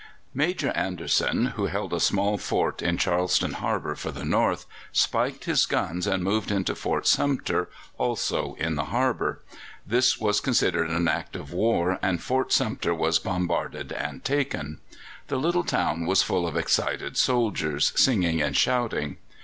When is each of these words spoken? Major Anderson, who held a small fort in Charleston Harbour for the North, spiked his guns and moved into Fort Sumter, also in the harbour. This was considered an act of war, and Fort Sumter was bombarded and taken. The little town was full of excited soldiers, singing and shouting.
Major 0.33 0.69
Anderson, 0.71 1.45
who 1.57 1.67
held 1.67 1.93
a 1.93 1.99
small 1.99 2.39
fort 2.39 2.81
in 2.81 2.97
Charleston 2.97 3.53
Harbour 3.53 3.93
for 3.93 4.09
the 4.11 4.25
North, 4.25 4.65
spiked 4.91 5.45
his 5.45 5.67
guns 5.67 6.07
and 6.07 6.23
moved 6.23 6.49
into 6.49 6.73
Fort 6.73 7.05
Sumter, 7.05 7.69
also 7.99 8.55
in 8.57 8.73
the 8.73 8.85
harbour. 8.85 9.43
This 9.85 10.17
was 10.19 10.41
considered 10.41 10.89
an 10.89 11.07
act 11.07 11.35
of 11.35 11.53
war, 11.53 11.99
and 12.01 12.19
Fort 12.19 12.51
Sumter 12.51 12.95
was 12.95 13.19
bombarded 13.19 13.91
and 13.91 14.25
taken. 14.25 14.79
The 15.27 15.37
little 15.37 15.63
town 15.63 16.07
was 16.07 16.23
full 16.23 16.47
of 16.47 16.57
excited 16.57 17.15
soldiers, 17.15 17.93
singing 17.95 18.41
and 18.41 18.57
shouting. 18.57 19.17